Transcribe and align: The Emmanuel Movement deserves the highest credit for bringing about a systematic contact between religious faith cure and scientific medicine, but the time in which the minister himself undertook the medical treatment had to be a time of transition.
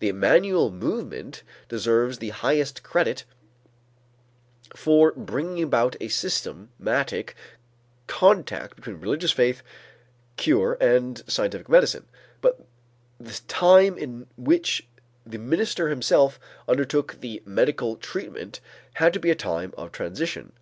The 0.00 0.08
Emmanuel 0.08 0.72
Movement 0.72 1.44
deserves 1.68 2.18
the 2.18 2.30
highest 2.30 2.82
credit 2.82 3.22
for 4.74 5.12
bringing 5.12 5.62
about 5.62 5.94
a 6.00 6.08
systematic 6.08 7.36
contact 8.08 8.74
between 8.74 8.96
religious 8.98 9.30
faith 9.30 9.62
cure 10.36 10.76
and 10.80 11.22
scientific 11.28 11.68
medicine, 11.68 12.06
but 12.40 12.66
the 13.20 13.40
time 13.46 13.96
in 13.96 14.26
which 14.36 14.84
the 15.24 15.38
minister 15.38 15.90
himself 15.90 16.40
undertook 16.66 17.20
the 17.20 17.40
medical 17.44 17.94
treatment 17.96 18.58
had 18.94 19.12
to 19.12 19.20
be 19.20 19.30
a 19.30 19.36
time 19.36 19.72
of 19.78 19.92
transition. 19.92 20.54